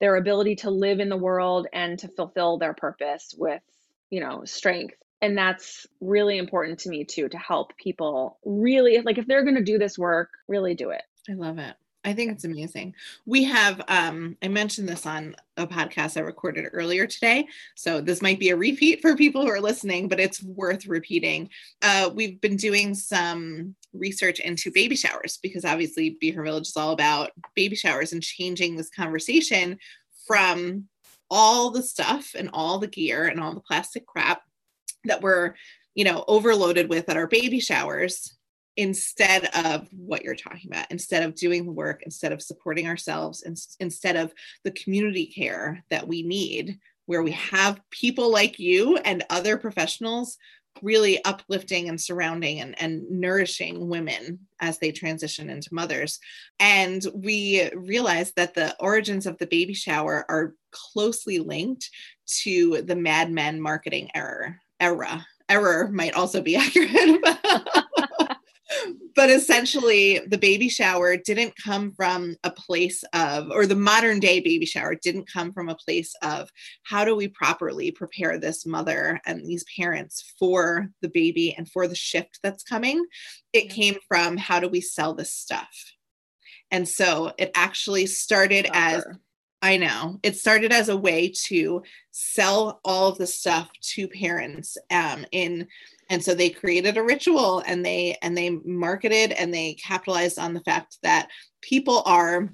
[0.00, 3.62] their ability to live in the world and to fulfill their purpose with
[4.10, 4.94] you know, strength.
[5.20, 9.56] And that's really important to me too, to help people really, like, if they're going
[9.56, 11.02] to do this work, really do it.
[11.28, 11.74] I love it.
[12.08, 12.94] I think it's amazing.
[13.26, 17.46] We have, um, I mentioned this on a podcast I recorded earlier today.
[17.74, 21.50] So this might be a repeat for people who are listening, but it's worth repeating.
[21.82, 26.78] Uh, we've been doing some research into baby showers because obviously Be Her Village is
[26.78, 29.78] all about baby showers and changing this conversation
[30.26, 30.88] from
[31.30, 34.40] all the stuff and all the gear and all the plastic crap
[35.04, 35.54] that we're,
[35.94, 38.37] you know, overloaded with at our baby showers
[38.78, 43.42] instead of what you're talking about, instead of doing the work, instead of supporting ourselves,
[43.42, 48.96] in, instead of the community care that we need, where we have people like you
[48.98, 50.38] and other professionals
[50.80, 56.20] really uplifting and surrounding and, and nourishing women as they transition into mothers.
[56.60, 61.90] And we realize that the origins of the baby shower are closely linked
[62.42, 64.60] to the Mad Men marketing error.
[64.78, 65.26] Era.
[65.48, 67.20] Error might also be accurate.
[69.18, 74.38] But essentially the baby shower didn't come from a place of or the modern day
[74.38, 76.48] baby shower didn't come from a place of
[76.84, 81.88] how do we properly prepare this mother and these parents for the baby and for
[81.88, 83.04] the shift that's coming?
[83.52, 85.74] It came from how do we sell this stuff?
[86.70, 89.04] And so it actually started as
[89.60, 90.20] I know.
[90.22, 95.66] It started as a way to sell all of the stuff to parents um, in
[96.10, 100.54] and so they created a ritual and they and they marketed and they capitalized on
[100.54, 101.28] the fact that
[101.60, 102.50] people are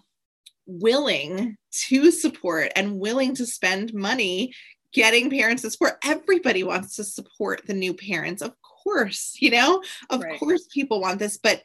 [0.66, 4.52] willing to support and willing to spend money
[4.92, 9.82] getting parents to support everybody wants to support the new parents of course you know
[10.10, 10.38] of right.
[10.38, 11.62] course people want this but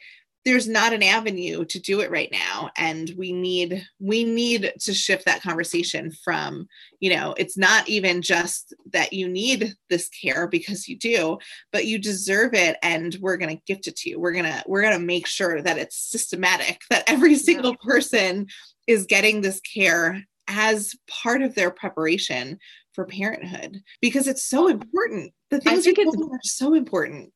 [0.50, 4.96] there's not an avenue to do it right now and we need we need to
[4.96, 6.68] shift that conversation from
[7.00, 11.38] you know it's not even just that you need this care because you do
[11.72, 14.64] but you deserve it and we're going to gift it to you we're going to
[14.66, 17.88] we're going to make sure that it's systematic that every single yeah.
[17.88, 18.48] person
[18.88, 22.58] is getting this care as part of their preparation
[23.00, 25.32] for parenthood because it's so important.
[25.52, 27.32] The things you are so important.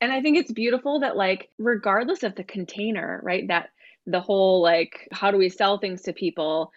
[0.00, 3.48] And I think it's beautiful that, like, regardless of the container, right?
[3.48, 3.70] That
[4.06, 6.72] the whole, like, how do we sell things to people?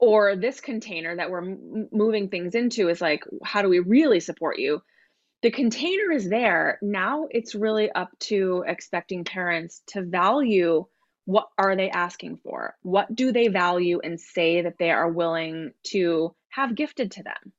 [0.00, 4.20] Or this container that we're m- moving things into is like, how do we really
[4.20, 4.82] support you?
[5.42, 6.78] The container is there.
[6.82, 10.86] Now it's really up to expecting parents to value
[11.26, 12.76] what are they asking for?
[12.82, 17.52] What do they value and say that they are willing to have gifted to them?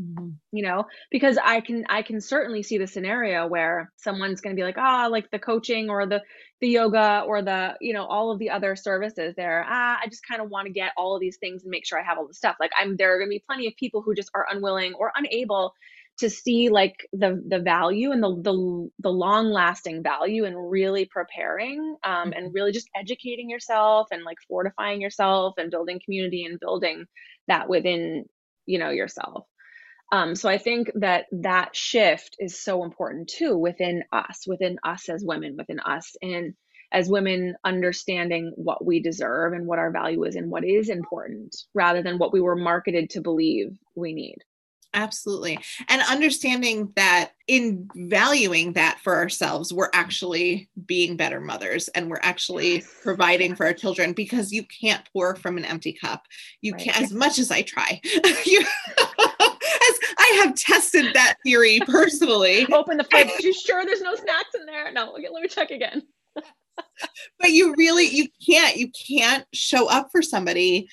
[0.00, 0.28] Mm-hmm.
[0.52, 4.60] You know, because I can I can certainly see the scenario where someone's going to
[4.60, 6.22] be like, ah, oh, like the coaching or the
[6.60, 9.64] the yoga or the you know all of the other services there.
[9.68, 12.00] Ah, I just kind of want to get all of these things and make sure
[12.00, 12.56] I have all the stuff.
[12.58, 15.12] Like I'm there are going to be plenty of people who just are unwilling or
[15.14, 15.74] unable
[16.20, 21.04] to see like the the value and the the, the long lasting value and really
[21.06, 22.54] preparing um, and mm-hmm.
[22.54, 27.06] really just educating yourself and like fortifying yourself and building community and building
[27.48, 28.24] that within
[28.66, 29.44] you know yourself
[30.12, 35.08] um, so I think that that shift is so important too within us, within us
[35.08, 36.54] as women, within us, and
[36.92, 41.54] as women understanding what we deserve and what our value is and what is important,
[41.74, 44.38] rather than what we were marketed to believe we need.
[44.92, 45.56] Absolutely.
[45.88, 52.20] And understanding that in valuing that for ourselves, we're actually being better mothers and we're
[52.22, 56.24] actually providing for our children because you can't pour from an empty cup.
[56.60, 56.82] You right.
[56.82, 58.00] can't, as much as I try.
[58.44, 58.64] you,
[60.30, 62.66] I have tested that theory personally.
[62.72, 63.30] Open the fridge.
[63.40, 64.92] you sure there's no snacks in there?
[64.92, 66.02] No, okay, let me check again.
[67.38, 70.88] but you really you can't you can't show up for somebody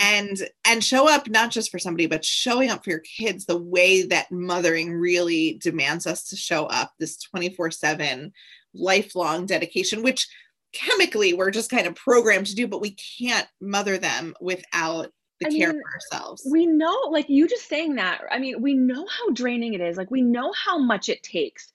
[0.00, 3.56] and and show up not just for somebody but showing up for your kids the
[3.56, 8.32] way that mothering really demands us to show up this 24/7
[8.74, 10.28] lifelong dedication which
[10.72, 15.48] chemically we're just kind of programmed to do but we can't mother them without the
[15.48, 16.48] I care mean, for ourselves.
[16.50, 19.96] We know, like you just saying that, I mean, we know how draining it is.
[19.96, 21.72] Like, we know how much it takes.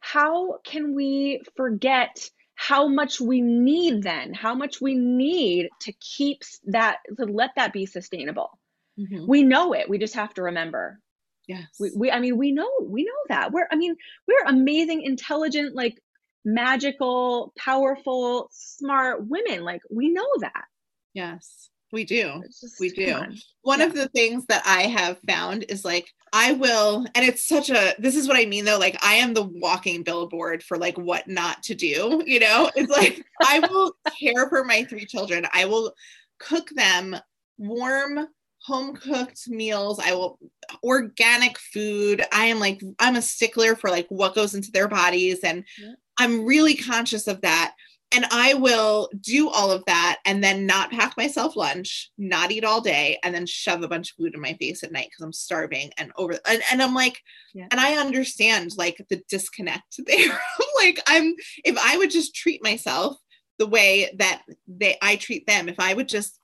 [0.00, 4.34] How can we forget how much we need then?
[4.34, 8.58] How much we need to keep that, to let that be sustainable?
[8.98, 9.26] Mm-hmm.
[9.26, 9.88] We know it.
[9.88, 11.00] We just have to remember.
[11.48, 11.66] Yes.
[11.80, 13.52] We, we, I mean, we know, we know that.
[13.52, 13.96] We're, I mean,
[14.26, 16.00] we're amazing, intelligent, like
[16.44, 19.64] magical, powerful, smart women.
[19.64, 20.64] Like, we know that.
[21.12, 21.70] Yes.
[21.94, 22.42] We do.
[22.80, 23.22] We do.
[23.62, 23.86] One yeah.
[23.86, 27.94] of the things that I have found is like, I will, and it's such a,
[28.00, 28.80] this is what I mean though.
[28.80, 32.20] Like, I am the walking billboard for like what not to do.
[32.26, 35.46] You know, it's like, I will care for my three children.
[35.54, 35.94] I will
[36.40, 37.16] cook them
[37.58, 38.26] warm,
[38.62, 40.00] home cooked meals.
[40.00, 40.40] I will
[40.82, 42.24] organic food.
[42.32, 45.44] I am like, I'm a stickler for like what goes into their bodies.
[45.44, 45.92] And yeah.
[46.18, 47.74] I'm really conscious of that
[48.14, 52.64] and I will do all of that and then not pack myself lunch, not eat
[52.64, 55.24] all day, and then shove a bunch of food in my face at night because
[55.24, 56.38] I'm starving and over.
[56.46, 57.20] And, and I'm like,
[57.54, 57.66] yeah.
[57.70, 60.40] and I understand like the disconnect there.
[60.80, 63.16] like, I'm, if I would just treat myself
[63.58, 66.38] the way that they, I treat them, if I would just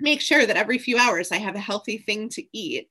[0.00, 2.88] make sure that every few hours I have a healthy thing to eat,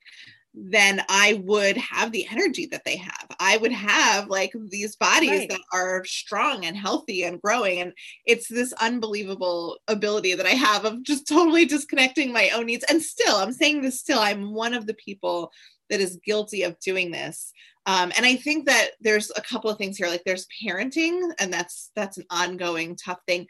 [0.59, 3.27] then I would have the energy that they have.
[3.39, 5.49] I would have like these bodies right.
[5.49, 7.79] that are strong and healthy and growing.
[7.79, 7.93] And
[8.25, 12.85] it's this unbelievable ability that I have of just totally disconnecting my own needs.
[12.89, 15.51] And still, I'm saying this still, I'm one of the people
[15.89, 17.53] that is guilty of doing this.
[17.85, 20.07] Um, and I think that there's a couple of things here.
[20.07, 23.47] Like there's parenting, and that's that's an ongoing tough thing.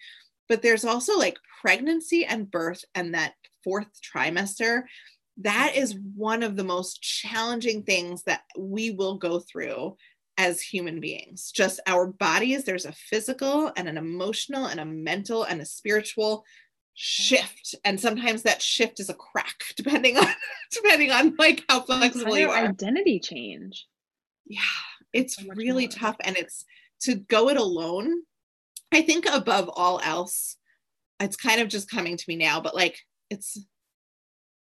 [0.48, 4.84] But there's also like pregnancy and birth and that fourth trimester
[5.42, 6.10] that is mm-hmm.
[6.16, 9.96] one of the most challenging things that we will go through
[10.38, 11.52] as human beings.
[11.52, 16.44] Just our bodies, there's a physical and an emotional and a mental and a spiritual
[16.94, 17.76] shift.
[17.84, 20.28] And sometimes that shift is a crack depending on
[20.72, 22.66] depending on like how flexible you are.
[22.66, 23.86] identity change.
[24.46, 24.62] Yeah
[25.14, 25.92] it's so really more.
[25.92, 26.66] tough and it's
[27.02, 28.22] to go it alone
[28.94, 30.58] i think above all else
[31.20, 33.58] it's kind of just coming to me now but like it's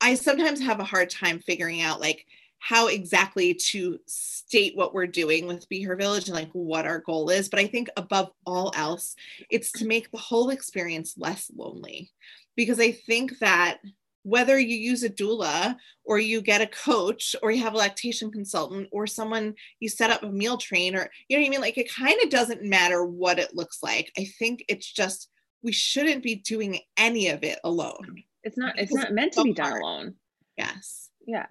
[0.02, 2.26] I sometimes have a hard time figuring out like
[2.60, 7.00] how exactly to state what we're doing with Be Her Village and like what our
[7.00, 7.50] goal is.
[7.50, 9.16] But I think above all else,
[9.50, 12.12] it's to make the whole experience less lonely.
[12.56, 13.80] Because I think that
[14.24, 18.30] whether you use a doula or you get a coach or you have a lactation
[18.30, 21.62] consultant or someone you set up a meal train or you know what I mean?
[21.62, 24.12] Like it kind of doesn't matter what it looks like.
[24.18, 25.30] I think it's just
[25.64, 28.24] we shouldn't be doing any of it alone.
[28.44, 30.16] It's not it's not meant to be done alone.
[30.58, 31.10] Yes.
[31.26, 31.48] Yeah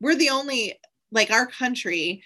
[0.00, 0.74] we're the only
[1.10, 2.22] like our country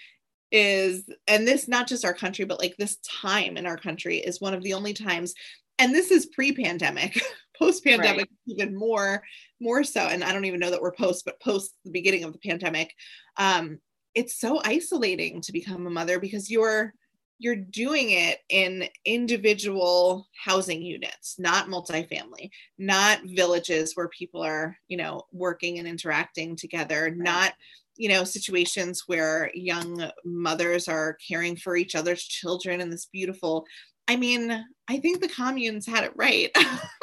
[0.51, 4.41] is and this not just our country but like this time in our country is
[4.41, 5.33] one of the only times
[5.79, 7.19] and this is pre-pandemic
[7.57, 8.29] post-pandemic right.
[8.47, 9.23] even more
[9.59, 12.33] more so and i don't even know that we're post but post the beginning of
[12.33, 12.93] the pandemic
[13.37, 13.79] um
[14.13, 16.93] it's so isolating to become a mother because you're
[17.39, 24.97] you're doing it in individual housing units not multifamily not villages where people are you
[24.97, 27.17] know working and interacting together right.
[27.17, 27.53] not
[27.95, 33.65] you know situations where young mothers are caring for each other's children in this beautiful
[34.07, 36.51] i mean i think the communes had it right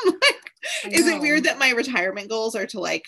[0.04, 0.52] like,
[0.92, 3.04] is it weird that my retirement goals are to like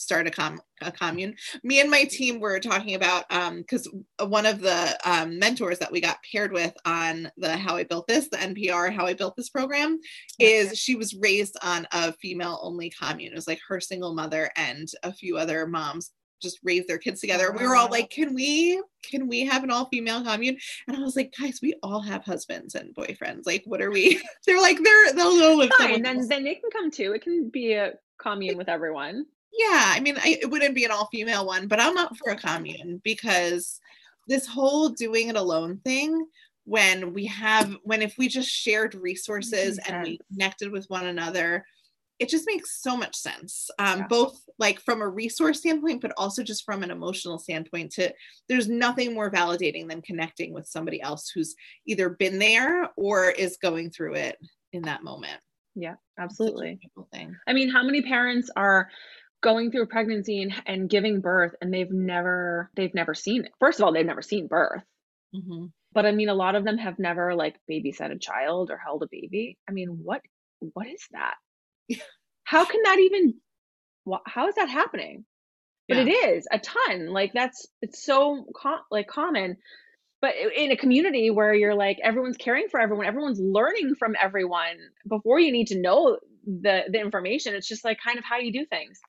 [0.00, 1.36] start a, com- a commune.
[1.62, 3.88] Me and my team were talking about because
[4.18, 7.84] um, one of the um, mentors that we got paired with on the How I
[7.84, 9.98] Built This, the NPR How I Built This program,
[10.38, 13.32] is she was raised on a female only commune.
[13.32, 17.20] It was like her single mother and a few other moms just raised their kids
[17.20, 17.52] together.
[17.52, 18.82] We were all like, "Can we?
[19.02, 20.56] Can we have an all-female commune?"
[20.88, 23.42] And I was like, "Guys, we all have husbands and boyfriends.
[23.44, 26.70] Like, what are we?" they're like, "They're they'll go with fine." Then then they can
[26.70, 27.12] come too.
[27.12, 30.90] It can be a commune with everyone yeah i mean I, it wouldn't be an
[30.90, 33.80] all-female one but i'm up for a commune because
[34.26, 36.26] this whole doing it alone thing
[36.64, 39.94] when we have when if we just shared resources mm-hmm.
[39.94, 41.64] and we connected with one another
[42.20, 44.06] it just makes so much sense um, yeah.
[44.06, 48.12] both like from a resource standpoint but also just from an emotional standpoint to
[48.48, 53.56] there's nothing more validating than connecting with somebody else who's either been there or is
[53.56, 54.36] going through it
[54.72, 55.40] in that moment
[55.74, 56.78] yeah absolutely
[57.48, 58.88] i mean how many parents are
[59.42, 63.52] going through a pregnancy and, and giving birth and they've never they've never seen it.
[63.60, 64.82] First of all they've never seen birth.
[65.32, 65.66] Mm-hmm.
[65.92, 69.04] but i mean a lot of them have never like babysat a child or held
[69.04, 69.56] a baby.
[69.68, 70.22] I mean what
[70.58, 71.34] what is that?
[72.44, 73.34] How can that even
[74.26, 75.24] how is that happening?
[75.88, 76.02] But yeah.
[76.04, 77.08] it is a ton.
[77.12, 79.56] Like that's it's so com- like common.
[80.20, 84.76] But in a community where you're like everyone's caring for everyone everyone's learning from everyone
[85.08, 88.52] before you need to know the the information it's just like kind of how you
[88.52, 89.00] do things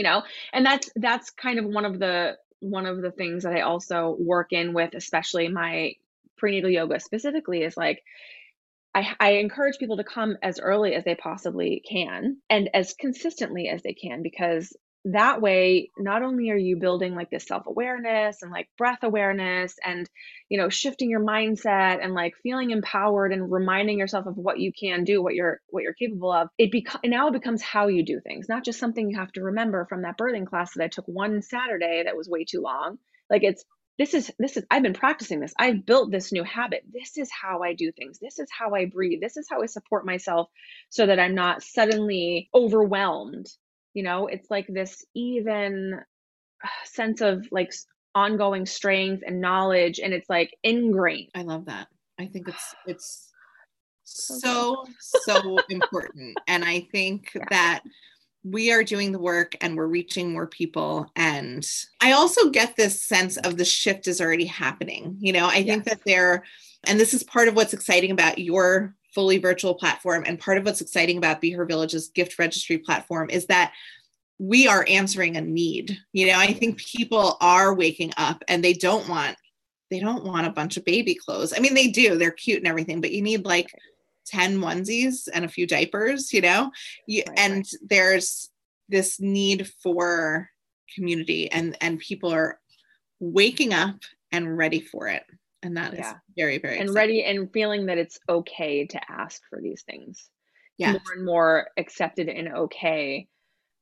[0.00, 0.22] you know?
[0.54, 4.16] And that's that's kind of one of the one of the things that i also
[4.18, 5.92] work in with especially my
[6.36, 8.02] prenatal yoga specifically is like
[8.94, 13.68] I, I encourage people to come as early as they possibly can and as consistently
[13.68, 14.76] as they can because
[15.06, 20.08] that way not only are you building like this self-awareness and like breath awareness and
[20.50, 24.72] you know shifting your mindset and like feeling empowered and reminding yourself of what you
[24.78, 28.04] can do what you're what you're capable of it becomes now it becomes how you
[28.04, 30.88] do things not just something you have to remember from that birthing class that i
[30.88, 32.98] took one saturday that was way too long.
[33.28, 33.64] Like it's
[33.98, 35.52] this is this is i've been practicing this.
[35.58, 36.82] I've built this new habit.
[36.92, 38.18] This is how i do things.
[38.18, 39.20] This is how i breathe.
[39.20, 40.48] This is how i support myself
[40.88, 43.46] so that i'm not suddenly overwhelmed
[43.94, 46.00] you know it's like this even
[46.64, 47.72] uh, sense of like
[48.14, 51.88] ongoing strength and knowledge and it's like ingrained i love that
[52.18, 53.32] i think it's it's
[54.04, 57.44] so so important and i think yeah.
[57.50, 57.82] that
[58.42, 61.68] we are doing the work and we're reaching more people and
[62.00, 65.66] i also get this sense of the shift is already happening you know i yes.
[65.66, 66.44] think that there
[66.84, 70.24] and this is part of what's exciting about your fully virtual platform.
[70.26, 73.72] And part of what's exciting about Be Her Village's gift registry platform is that
[74.38, 75.98] we are answering a need.
[76.12, 79.36] You know, I think people are waking up and they don't want
[79.90, 81.52] they don't want a bunch of baby clothes.
[81.54, 83.66] I mean, they do, they're cute and everything, but you need like
[84.26, 86.70] 10 onesies and a few diapers, you know?
[87.08, 87.74] You, right, and right.
[87.88, 88.50] there's
[88.88, 90.48] this need for
[90.94, 92.58] community and and people are
[93.20, 93.96] waking up
[94.32, 95.22] and ready for it
[95.62, 96.10] and that yeah.
[96.10, 96.94] is very very and exciting.
[96.94, 100.28] ready and feeling that it's okay to ask for these things.
[100.78, 100.92] Yeah.
[100.92, 103.28] More and more accepted and okay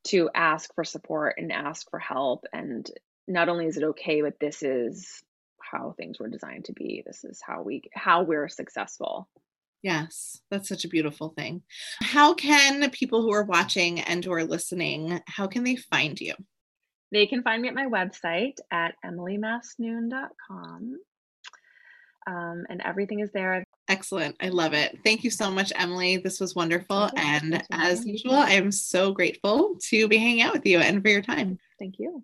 [0.09, 2.45] to ask for support and ask for help.
[2.53, 2.91] And
[3.29, 5.23] not only is it okay but this is
[5.61, 7.03] how things were designed to be.
[7.07, 9.29] This is how we how we're successful.
[9.83, 11.63] Yes that's such a beautiful thing.
[12.03, 16.35] How can people who are watching and or listening how can they find you?
[17.13, 20.99] They can find me at my website at emilymasnoon.com
[22.29, 23.65] um, and everything is there.
[23.89, 24.37] Excellent.
[24.41, 24.99] I love it.
[25.03, 26.19] Thank you so much, Emily.
[26.19, 27.09] This was wonderful.
[27.17, 31.23] And as usual, I'm so grateful to be hanging out with you and for your
[31.23, 31.59] time.
[31.79, 32.23] Thank you.